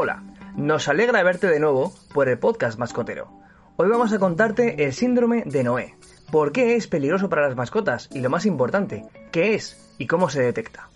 Hola, 0.00 0.22
nos 0.54 0.86
alegra 0.86 1.24
verte 1.24 1.48
de 1.48 1.58
nuevo 1.58 1.92
por 2.14 2.28
el 2.28 2.38
podcast 2.38 2.78
mascotero. 2.78 3.32
Hoy 3.74 3.88
vamos 3.88 4.12
a 4.12 4.20
contarte 4.20 4.84
el 4.84 4.92
síndrome 4.92 5.42
de 5.44 5.64
Noé, 5.64 5.96
por 6.30 6.52
qué 6.52 6.76
es 6.76 6.86
peligroso 6.86 7.28
para 7.28 7.48
las 7.48 7.56
mascotas 7.56 8.08
y 8.14 8.20
lo 8.20 8.30
más 8.30 8.46
importante, 8.46 9.04
qué 9.32 9.56
es 9.56 9.92
y 9.98 10.06
cómo 10.06 10.30
se 10.30 10.40
detecta. 10.40 10.88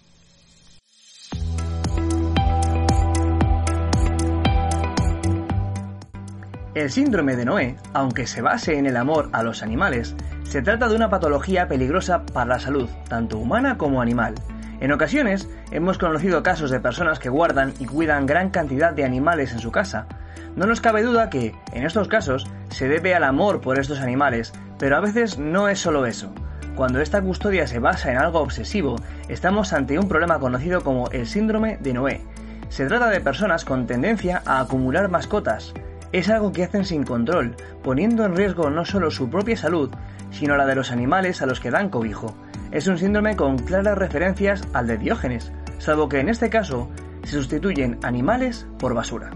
El 6.76 6.88
síndrome 6.88 7.34
de 7.34 7.44
Noé, 7.44 7.76
aunque 7.94 8.28
se 8.28 8.40
base 8.40 8.78
en 8.78 8.86
el 8.86 8.96
amor 8.96 9.30
a 9.32 9.42
los 9.42 9.64
animales, 9.64 10.14
se 10.44 10.62
trata 10.62 10.86
de 10.86 10.94
una 10.94 11.10
patología 11.10 11.66
peligrosa 11.66 12.24
para 12.24 12.46
la 12.46 12.60
salud, 12.60 12.88
tanto 13.08 13.38
humana 13.38 13.76
como 13.76 14.00
animal. 14.00 14.36
En 14.82 14.90
ocasiones 14.90 15.48
hemos 15.70 15.96
conocido 15.96 16.42
casos 16.42 16.68
de 16.72 16.80
personas 16.80 17.20
que 17.20 17.28
guardan 17.28 17.72
y 17.78 17.86
cuidan 17.86 18.26
gran 18.26 18.50
cantidad 18.50 18.92
de 18.92 19.04
animales 19.04 19.52
en 19.52 19.60
su 19.60 19.70
casa. 19.70 20.08
No 20.56 20.66
nos 20.66 20.80
cabe 20.80 21.04
duda 21.04 21.30
que, 21.30 21.54
en 21.72 21.86
estos 21.86 22.08
casos, 22.08 22.48
se 22.68 22.88
debe 22.88 23.14
al 23.14 23.22
amor 23.22 23.60
por 23.60 23.78
estos 23.78 24.00
animales, 24.00 24.52
pero 24.80 24.96
a 24.96 25.00
veces 25.00 25.38
no 25.38 25.68
es 25.68 25.78
solo 25.78 26.04
eso. 26.04 26.34
Cuando 26.74 27.00
esta 27.00 27.22
custodia 27.22 27.68
se 27.68 27.78
basa 27.78 28.10
en 28.10 28.18
algo 28.18 28.40
obsesivo, 28.40 28.96
estamos 29.28 29.72
ante 29.72 30.00
un 30.00 30.08
problema 30.08 30.40
conocido 30.40 30.80
como 30.80 31.08
el 31.12 31.28
síndrome 31.28 31.76
de 31.76 31.92
Noé. 31.92 32.20
Se 32.68 32.86
trata 32.86 33.08
de 33.08 33.20
personas 33.20 33.64
con 33.64 33.86
tendencia 33.86 34.42
a 34.46 34.58
acumular 34.58 35.08
mascotas, 35.08 35.74
es 36.10 36.28
algo 36.28 36.50
que 36.50 36.64
hacen 36.64 36.84
sin 36.84 37.04
control, 37.04 37.54
poniendo 37.84 38.24
en 38.24 38.34
riesgo 38.34 38.68
no 38.68 38.84
solo 38.84 39.12
su 39.12 39.30
propia 39.30 39.56
salud, 39.56 39.90
sino 40.32 40.56
la 40.56 40.66
de 40.66 40.74
los 40.74 40.90
animales 40.90 41.40
a 41.40 41.46
los 41.46 41.60
que 41.60 41.70
dan 41.70 41.88
cobijo. 41.88 42.34
Es 42.72 42.86
un 42.86 42.96
síndrome 42.96 43.36
con 43.36 43.58
claras 43.58 43.98
referencias 43.98 44.66
al 44.72 44.86
de 44.86 44.96
Diógenes, 44.96 45.52
salvo 45.76 46.08
que 46.08 46.20
en 46.20 46.30
este 46.30 46.48
caso 46.48 46.88
se 47.22 47.32
sustituyen 47.32 47.98
animales 48.02 48.66
por 48.78 48.94
basura. 48.94 49.30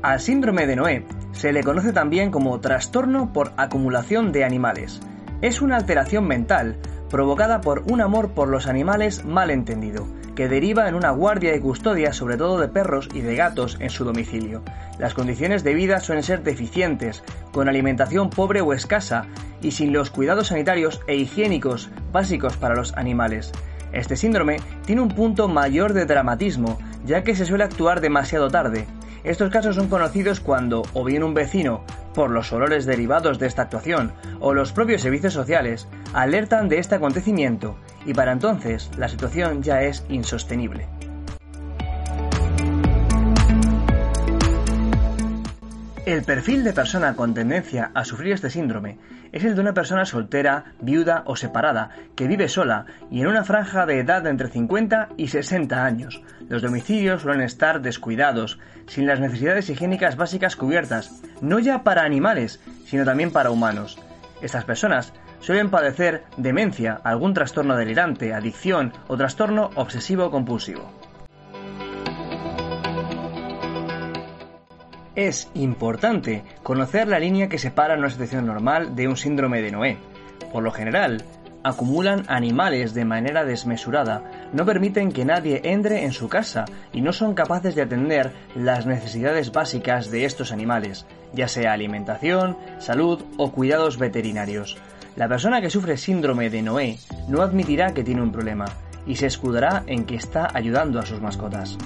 Al 0.00 0.20
síndrome 0.20 0.66
de 0.66 0.74
Noé 0.76 1.06
se 1.32 1.52
le 1.52 1.62
conoce 1.62 1.92
también 1.92 2.30
como 2.30 2.58
trastorno 2.60 3.30
por 3.30 3.52
acumulación 3.58 4.32
de 4.32 4.44
animales. 4.44 5.00
Es 5.42 5.60
una 5.60 5.76
alteración 5.76 6.26
mental 6.26 6.78
provocada 7.14 7.60
por 7.60 7.84
un 7.88 8.00
amor 8.00 8.30
por 8.30 8.48
los 8.48 8.66
animales 8.66 9.24
mal 9.24 9.52
entendido, 9.52 10.08
que 10.34 10.48
deriva 10.48 10.88
en 10.88 10.96
una 10.96 11.12
guardia 11.12 11.54
y 11.54 11.60
custodia 11.60 12.12
sobre 12.12 12.36
todo 12.36 12.58
de 12.58 12.66
perros 12.66 13.08
y 13.14 13.20
de 13.20 13.36
gatos 13.36 13.76
en 13.78 13.90
su 13.90 14.04
domicilio. 14.04 14.64
Las 14.98 15.14
condiciones 15.14 15.62
de 15.62 15.74
vida 15.74 16.00
suelen 16.00 16.24
ser 16.24 16.42
deficientes, 16.42 17.22
con 17.52 17.68
alimentación 17.68 18.30
pobre 18.30 18.62
o 18.62 18.72
escasa 18.72 19.26
y 19.62 19.70
sin 19.70 19.92
los 19.92 20.10
cuidados 20.10 20.48
sanitarios 20.48 21.02
e 21.06 21.14
higiénicos 21.14 21.88
básicos 22.10 22.56
para 22.56 22.74
los 22.74 22.92
animales. 22.96 23.52
Este 23.92 24.16
síndrome 24.16 24.56
tiene 24.84 25.00
un 25.00 25.10
punto 25.10 25.46
mayor 25.46 25.92
de 25.92 26.06
dramatismo, 26.06 26.80
ya 27.06 27.22
que 27.22 27.36
se 27.36 27.46
suele 27.46 27.62
actuar 27.62 28.00
demasiado 28.00 28.50
tarde. 28.50 28.86
Estos 29.22 29.52
casos 29.52 29.76
son 29.76 29.86
conocidos 29.86 30.40
cuando 30.40 30.82
o 30.94 31.04
bien 31.04 31.22
un 31.22 31.32
vecino, 31.32 31.84
por 32.14 32.30
los 32.30 32.52
olores 32.52 32.86
derivados 32.86 33.38
de 33.38 33.46
esta 33.46 33.62
actuación, 33.62 34.12
o 34.40 34.54
los 34.54 34.72
propios 34.72 35.02
servicios 35.02 35.34
sociales, 35.34 35.88
alertan 36.12 36.68
de 36.68 36.78
este 36.78 36.94
acontecimiento 36.94 37.76
y 38.06 38.14
para 38.14 38.32
entonces 38.32 38.90
la 38.96 39.08
situación 39.08 39.62
ya 39.62 39.82
es 39.82 40.04
insostenible. 40.08 40.88
El 46.06 46.22
perfil 46.22 46.64
de 46.64 46.74
persona 46.74 47.16
con 47.16 47.32
tendencia 47.32 47.90
a 47.94 48.04
sufrir 48.04 48.34
este 48.34 48.50
síndrome 48.50 48.98
es 49.32 49.42
el 49.42 49.54
de 49.54 49.62
una 49.62 49.72
persona 49.72 50.04
soltera, 50.04 50.74
viuda 50.82 51.22
o 51.24 51.34
separada, 51.34 51.88
que 52.14 52.28
vive 52.28 52.50
sola 52.50 52.84
y 53.10 53.22
en 53.22 53.28
una 53.28 53.42
franja 53.42 53.86
de 53.86 54.00
edad 54.00 54.20
de 54.20 54.28
entre 54.28 54.48
50 54.48 55.08
y 55.16 55.28
60 55.28 55.82
años. 55.82 56.20
Los 56.46 56.60
domicilios 56.60 57.22
suelen 57.22 57.40
estar 57.40 57.80
descuidados, 57.80 58.58
sin 58.86 59.06
las 59.06 59.18
necesidades 59.18 59.70
higiénicas 59.70 60.16
básicas 60.16 60.56
cubiertas, 60.56 61.22
no 61.40 61.58
ya 61.58 61.84
para 61.84 62.02
animales, 62.02 62.60
sino 62.84 63.06
también 63.06 63.30
para 63.30 63.50
humanos. 63.50 63.98
Estas 64.42 64.64
personas 64.64 65.14
suelen 65.40 65.70
padecer 65.70 66.24
demencia, 66.36 67.00
algún 67.02 67.32
trastorno 67.32 67.76
delirante, 67.76 68.34
adicción 68.34 68.92
o 69.08 69.16
trastorno 69.16 69.70
obsesivo-compulsivo. 69.74 71.03
Es 75.16 75.48
importante 75.54 76.42
conocer 76.64 77.06
la 77.06 77.20
línea 77.20 77.48
que 77.48 77.58
separa 77.58 77.96
una 77.96 78.10
situación 78.10 78.46
normal 78.46 78.96
de 78.96 79.06
un 79.06 79.16
síndrome 79.16 79.62
de 79.62 79.70
Noé. 79.70 79.98
Por 80.52 80.64
lo 80.64 80.72
general, 80.72 81.24
acumulan 81.62 82.24
animales 82.26 82.94
de 82.94 83.04
manera 83.04 83.44
desmesurada, 83.44 84.50
no 84.52 84.66
permiten 84.66 85.12
que 85.12 85.24
nadie 85.24 85.60
entre 85.64 86.04
en 86.04 86.12
su 86.12 86.28
casa 86.28 86.64
y 86.92 87.00
no 87.00 87.12
son 87.12 87.34
capaces 87.34 87.76
de 87.76 87.82
atender 87.82 88.32
las 88.56 88.86
necesidades 88.86 89.52
básicas 89.52 90.10
de 90.10 90.24
estos 90.24 90.50
animales, 90.50 91.06
ya 91.32 91.46
sea 91.46 91.72
alimentación, 91.72 92.56
salud 92.78 93.22
o 93.38 93.52
cuidados 93.52 93.98
veterinarios. 93.98 94.76
La 95.14 95.28
persona 95.28 95.60
que 95.60 95.70
sufre 95.70 95.96
síndrome 95.96 96.50
de 96.50 96.62
Noé 96.62 96.98
no 97.28 97.40
admitirá 97.40 97.94
que 97.94 98.02
tiene 98.02 98.20
un 98.20 98.32
problema 98.32 98.66
y 99.06 99.14
se 99.14 99.26
escudará 99.26 99.84
en 99.86 100.06
que 100.06 100.16
está 100.16 100.48
ayudando 100.52 100.98
a 100.98 101.06
sus 101.06 101.20
mascotas. 101.20 101.78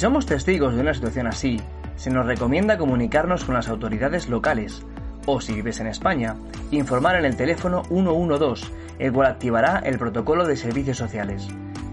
Somos 0.00 0.24
testigos 0.24 0.74
de 0.74 0.80
una 0.80 0.94
situación 0.94 1.26
así, 1.26 1.60
se 1.96 2.08
nos 2.08 2.24
recomienda 2.24 2.78
comunicarnos 2.78 3.44
con 3.44 3.54
las 3.54 3.68
autoridades 3.68 4.30
locales 4.30 4.82
o, 5.26 5.42
si 5.42 5.52
vives 5.52 5.78
en 5.78 5.88
España, 5.88 6.36
informar 6.70 7.16
en 7.16 7.26
el 7.26 7.36
teléfono 7.36 7.84
112, 7.84 8.64
el 8.98 9.12
cual 9.12 9.26
activará 9.26 9.80
el 9.84 9.98
protocolo 9.98 10.46
de 10.46 10.56
servicios 10.56 10.96
sociales. 10.96 11.46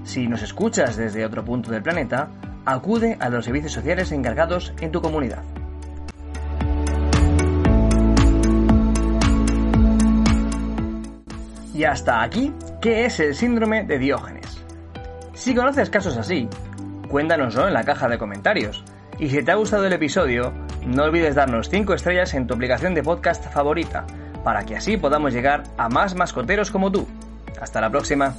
Si 0.05 0.25
nos 0.25 0.41
escuchas 0.41 0.95
desde 0.95 1.25
otro 1.25 1.43
punto 1.43 1.69
del 1.69 1.83
planeta, 1.83 2.29
acude 2.63 3.17
a 3.19 3.27
los 3.27 3.43
servicios 3.43 3.73
sociales 3.73 4.13
encargados 4.13 4.71
en 4.79 4.93
tu 4.93 5.01
comunidad. 5.01 5.43
Y 11.73 11.83
hasta 11.83 12.23
aquí, 12.23 12.53
¿qué 12.81 13.03
es 13.03 13.19
el 13.19 13.35
síndrome 13.35 13.83
de 13.83 13.99
Diógenes? 13.99 14.63
Si 15.33 15.53
conoces 15.53 15.89
casos 15.89 16.15
así, 16.15 16.47
cuéntanoslo 17.07 17.67
en 17.67 17.73
la 17.73 17.83
caja 17.83 18.07
de 18.07 18.17
comentarios. 18.17 18.83
Y 19.19 19.29
si 19.29 19.43
te 19.43 19.51
ha 19.51 19.55
gustado 19.55 19.85
el 19.85 19.93
episodio, 19.93 20.53
no 20.85 21.03
olvides 21.03 21.35
darnos 21.35 21.69
5 21.69 21.93
estrellas 21.93 22.33
en 22.33 22.47
tu 22.47 22.53
aplicación 22.53 22.93
de 22.93 23.03
podcast 23.03 23.51
favorita, 23.51 24.05
para 24.43 24.65
que 24.65 24.75
así 24.75 24.97
podamos 24.97 25.33
llegar 25.33 25.63
a 25.77 25.89
más 25.89 26.15
mascoteros 26.15 26.71
como 26.71 26.91
tú. 26.91 27.07
Hasta 27.59 27.81
la 27.81 27.89
próxima. 27.89 28.35